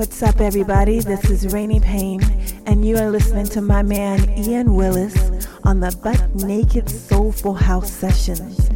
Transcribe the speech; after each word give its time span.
What's 0.00 0.22
up, 0.22 0.40
everybody? 0.40 1.00
This 1.00 1.28
is 1.28 1.52
Rainy 1.52 1.78
Payne, 1.78 2.22
and 2.64 2.86
you 2.86 2.96
are 2.96 3.10
listening 3.10 3.44
to 3.48 3.60
my 3.60 3.82
man 3.82 4.30
Iain 4.30 4.74
Willis 4.74 5.14
on 5.64 5.80
the 5.80 5.94
Butt 6.02 6.36
Naked 6.36 6.88
Soulful 6.88 7.52
House 7.52 7.92
Sessions. 7.92 8.70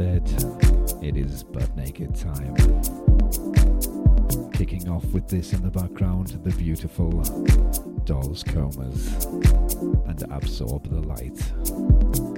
Said, 0.00 0.32
it 1.02 1.14
is 1.14 1.44
butt 1.44 1.76
naked 1.76 2.14
time. 2.14 2.54
Kicking 4.50 4.88
off 4.88 5.04
with 5.12 5.28
this 5.28 5.52
in 5.52 5.60
the 5.60 5.70
background, 5.70 6.28
the 6.42 6.52
beautiful 6.52 7.10
Dolls 8.06 8.42
Comas 8.42 9.26
and 10.06 10.22
Absorb 10.30 10.88
the 10.88 11.02
Light. 11.02 12.29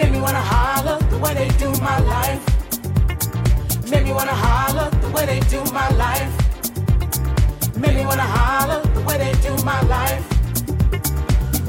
Make 0.00 0.12
me 0.12 0.20
wanna 0.22 0.40
holler 0.40 0.98
the 1.10 1.18
way 1.18 1.34
they 1.34 1.48
do 1.58 1.68
my 1.82 1.98
life. 2.00 2.42
Make 3.90 4.04
me 4.04 4.12
wanna 4.14 4.32
holler 4.32 4.88
the 5.02 5.10
way 5.10 5.26
they 5.26 5.40
do 5.40 5.62
my 5.74 5.90
life. 5.90 6.32
Make 7.76 7.96
me 7.96 8.06
wanna 8.06 8.22
holler 8.22 8.80
the 8.94 9.02
way 9.02 9.18
they 9.18 9.34
do 9.46 9.52
my 9.62 9.78
life. 9.82 10.24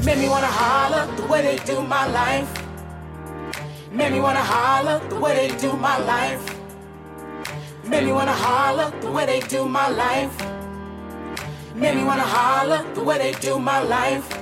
Make 0.02 0.16
me 0.16 0.30
wanna 0.30 0.46
holler 0.46 1.14
the 1.14 1.26
way 1.26 1.42
they 1.42 1.58
do 1.58 1.82
my 1.82 2.06
life. 2.06 2.48
Make 3.92 4.12
me 4.12 4.20
wanna 4.20 4.42
holler 4.42 4.98
the 5.10 5.20
way 5.20 5.34
they 5.34 5.54
do 5.58 5.74
my 5.74 5.98
life. 5.98 6.42
Make 7.84 8.04
me 8.06 8.12
wanna 8.12 8.32
holler 8.32 8.90
the 9.02 9.10
way 9.10 9.26
they 9.26 9.40
do 9.40 9.68
my 9.68 9.88
life. 9.90 10.34
Make 11.74 11.96
me 11.96 12.04
wanna 12.04 12.22
holler 12.36 12.82
the 12.94 13.02
way 13.04 13.18
they 13.18 13.32
do 13.32 13.58
my 13.58 13.80
life. 13.82 14.41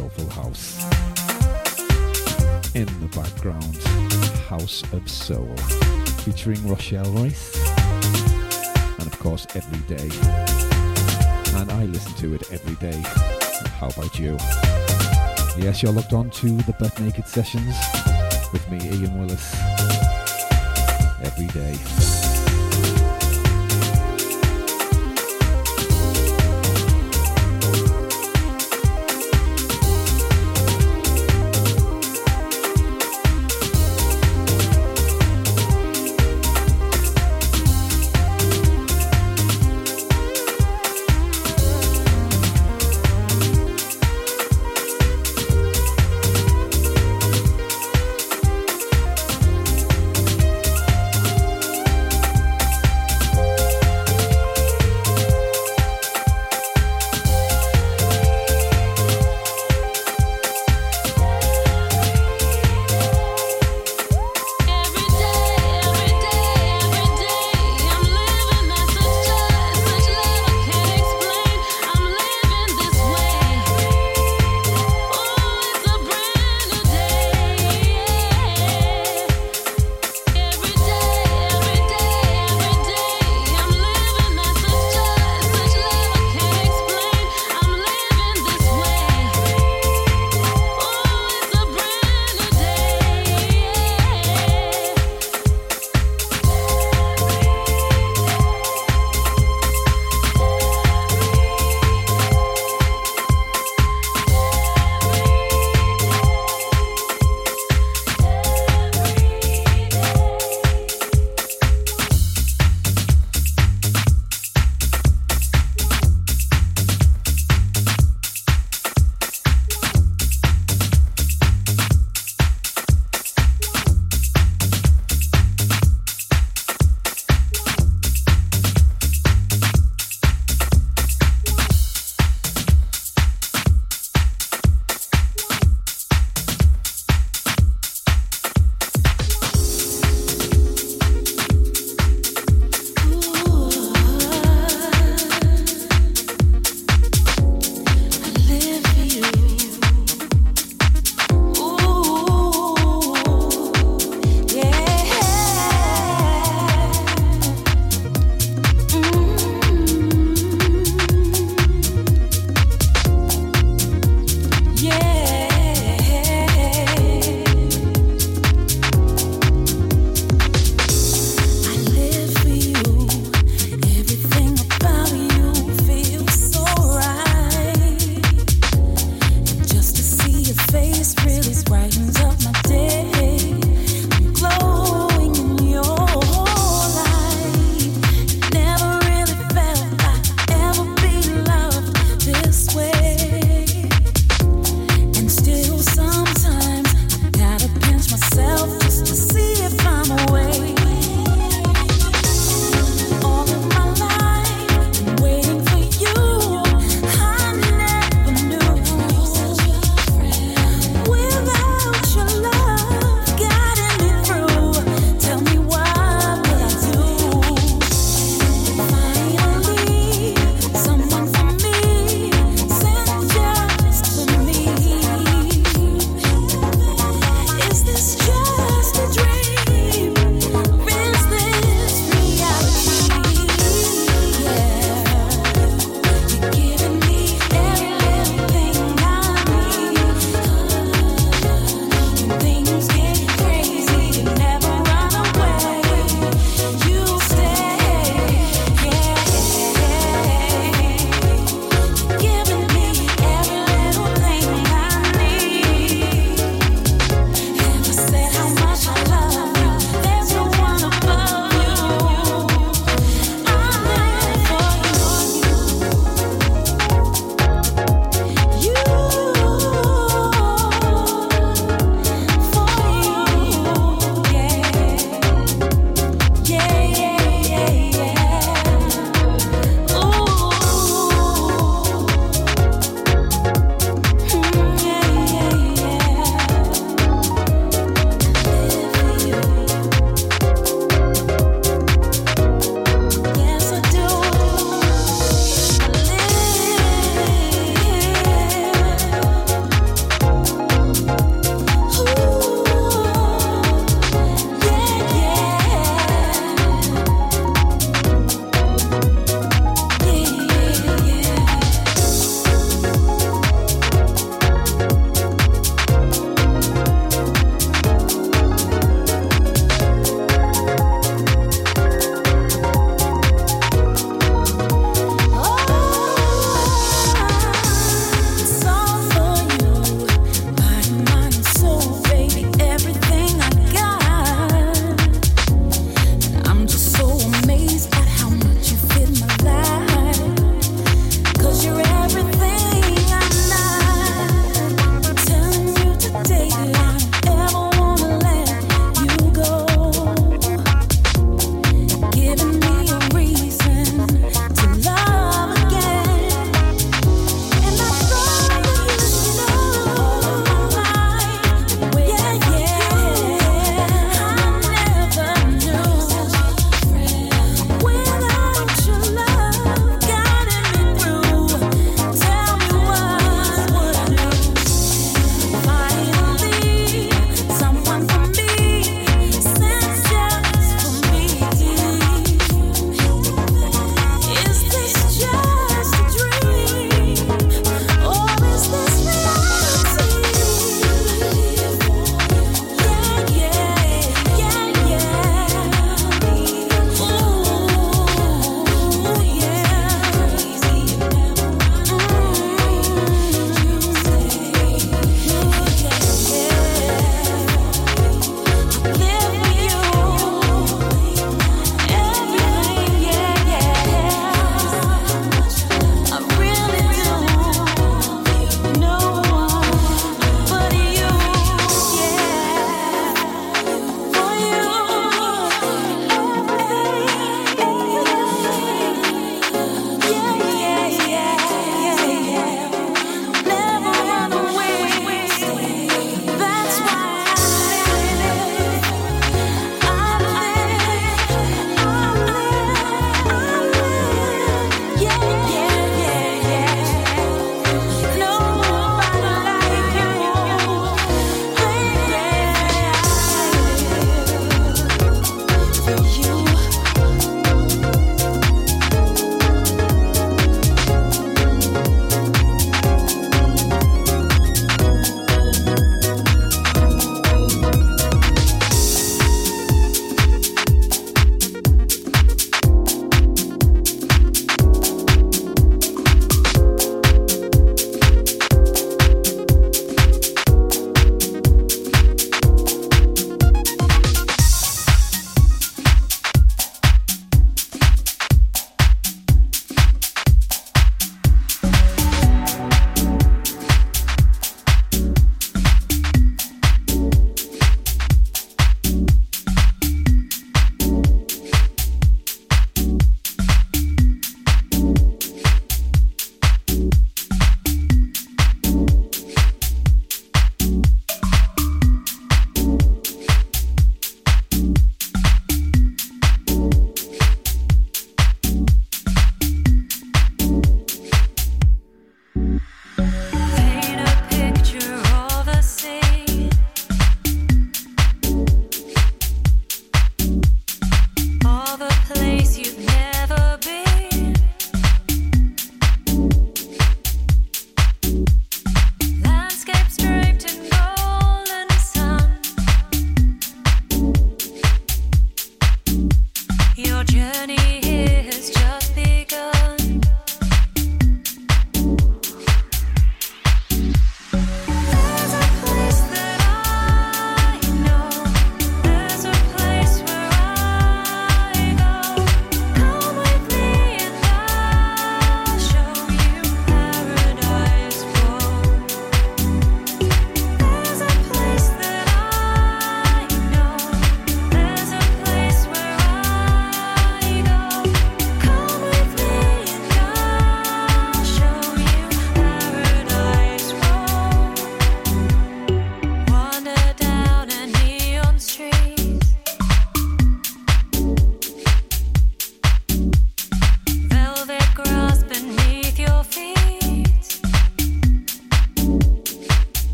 Soulful 0.00 0.30
House. 0.30 0.82
In 2.74 2.86
the 3.00 3.08
background, 3.14 3.76
House 4.48 4.82
of 4.94 5.06
Soul, 5.10 5.54
featuring 6.24 6.66
Rochelle 6.66 7.04
Royce, 7.12 7.54
and 8.98 9.06
of 9.06 9.18
course, 9.18 9.46
Every 9.54 9.78
Day. 9.94 10.08
And 11.58 11.70
I 11.70 11.84
listen 11.84 12.14
to 12.14 12.34
it 12.34 12.50
every 12.50 12.76
day. 12.76 12.98
How 13.78 13.88
about 13.88 14.18
you? 14.18 14.38
Yes, 15.62 15.82
you're 15.82 15.92
looked 15.92 16.14
on 16.14 16.30
to 16.30 16.48
the 16.48 16.72
Buttnaked 16.72 17.26
Sessions 17.26 17.76
with 18.54 18.66
me, 18.70 18.78
Iain 18.78 19.18
Willis, 19.18 19.54
every 21.22 21.48
day. 21.48 21.76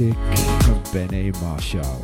Mystic 0.00 0.16
and 0.68 0.92
Benny 0.92 1.30
Marshall. 1.42 2.02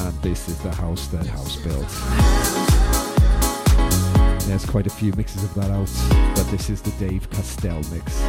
And 0.00 0.22
this 0.22 0.48
is 0.48 0.58
the 0.58 0.70
house 0.70 1.06
that 1.08 1.26
house 1.26 1.56
built. 1.56 1.88
There's 4.46 4.66
quite 4.66 4.86
a 4.86 4.90
few 4.90 5.12
mixes 5.14 5.44
of 5.44 5.54
that 5.54 5.70
out, 5.70 5.90
but 6.34 6.50
this 6.50 6.68
is 6.68 6.82
the 6.82 6.90
Dave 7.04 7.30
Castell 7.30 7.80
mix. 7.90 8.22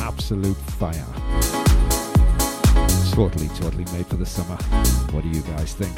Absolute 0.00 0.56
fire. 0.56 1.06
Totally, 3.12 3.48
totally 3.48 3.84
made 3.92 4.06
for 4.06 4.16
the 4.16 4.26
summer. 4.26 4.56
What 5.10 5.24
do 5.24 5.28
you 5.28 5.42
guys 5.42 5.74
think? 5.74 5.94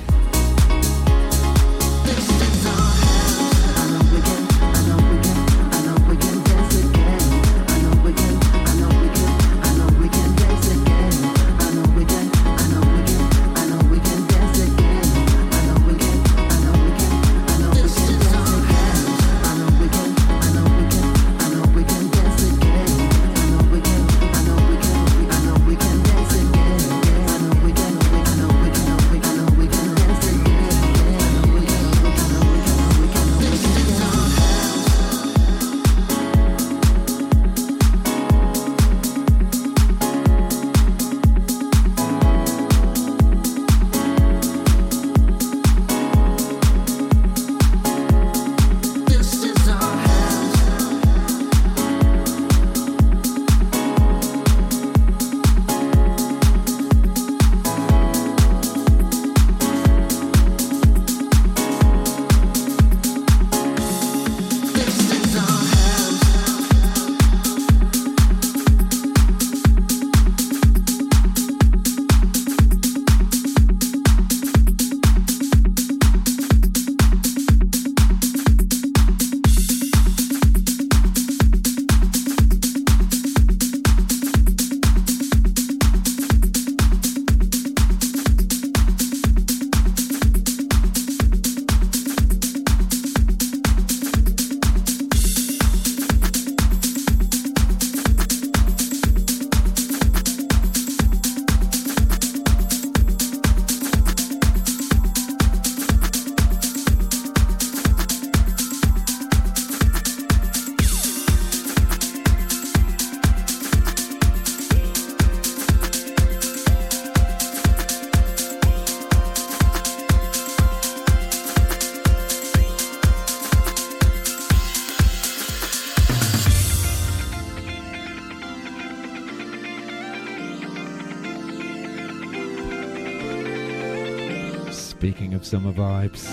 summer 135.46 135.72
vibes, 135.72 136.26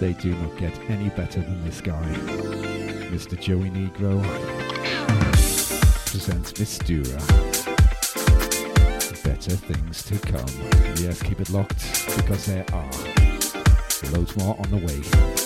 they 0.00 0.12
do 0.14 0.34
not 0.34 0.56
get 0.56 0.76
any 0.90 1.08
better 1.10 1.40
than 1.40 1.64
this 1.64 1.80
guy. 1.80 2.02
Mr. 3.12 3.40
Joey 3.40 3.70
Negro 3.70 4.20
presents 6.06 6.52
Mistura. 6.54 7.20
Better 9.22 9.54
things 9.54 10.02
to 10.02 10.18
come. 10.18 10.48
Yes, 10.96 11.22
keep 11.22 11.40
it 11.40 11.50
locked 11.50 11.78
because 12.16 12.46
there 12.46 12.64
are 12.72 12.90
loads 14.10 14.36
more 14.36 14.56
on 14.58 14.68
the 14.72 14.78
way. 14.84 15.45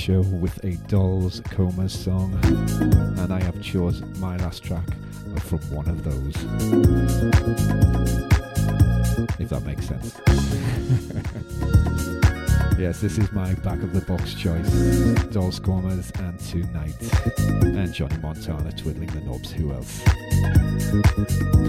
Show 0.00 0.22
with 0.22 0.64
a 0.64 0.76
Dolls 0.88 1.42
Comas 1.50 1.92
song, 1.92 2.32
and 3.18 3.30
I 3.30 3.38
have 3.42 3.60
chosen 3.60 4.18
my 4.18 4.34
last 4.38 4.64
track 4.64 4.86
from 5.40 5.58
one 5.70 5.86
of 5.90 6.02
those. 6.02 6.34
If 9.38 9.50
that 9.50 9.62
makes 9.66 9.86
sense. 9.86 10.18
yes, 12.78 13.02
this 13.02 13.18
is 13.18 13.30
my 13.32 13.52
back 13.56 13.82
of 13.82 13.92
the 13.92 14.00
box 14.00 14.32
choice. 14.32 14.70
Dolls 15.34 15.60
Comas 15.60 16.10
and 16.18 16.40
Tonight, 16.40 16.96
and 17.62 17.92
Johnny 17.92 18.16
Montana 18.22 18.72
twiddling 18.72 19.08
the 19.08 19.20
knobs. 19.20 19.52
Who 19.52 19.70
else? 19.70 20.00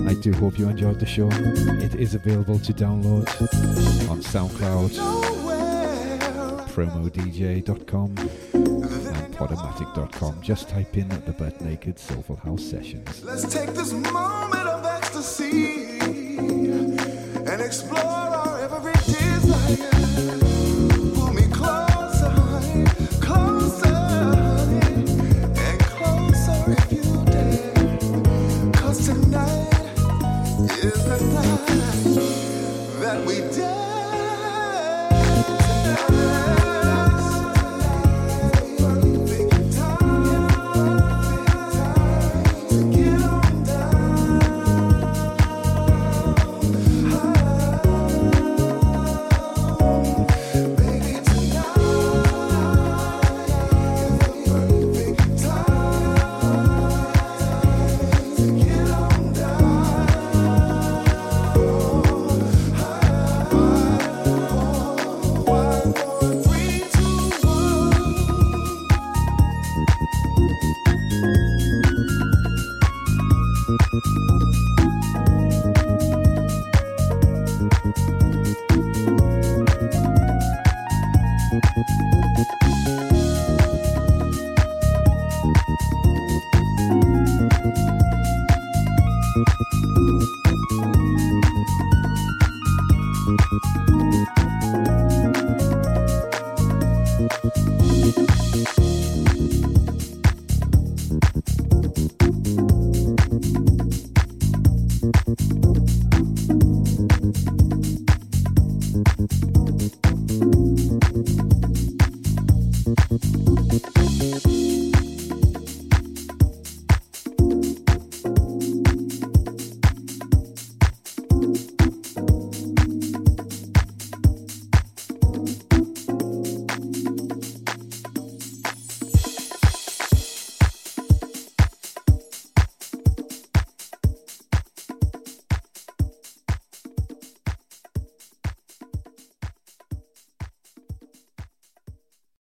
I 0.08 0.14
do 0.22 0.32
hope 0.32 0.58
you 0.58 0.70
enjoyed 0.70 1.02
the 1.02 1.06
show. 1.06 1.28
It 1.84 1.96
is 1.96 2.16
available 2.16 2.60
to 2.60 2.72
download 2.72 3.28
on 4.10 4.22
SoundCloud 4.22 5.31
promodj.com 6.72 8.18
and 8.18 9.36
podomatic.com. 9.36 10.42
Just 10.42 10.70
type 10.70 10.96
in 10.98 11.10
the 11.10 11.34
Buttnaked 11.34 12.00
Soulful 12.00 12.38
House 12.38 12.64
Sessions. 12.64 13.24
Let's 13.24 13.52
take 13.52 13.72
this 13.72 13.92
moment 13.92 14.68
of 14.68 14.86
ecstasy 14.86 16.00
and 16.00 17.62
explore 17.62 18.11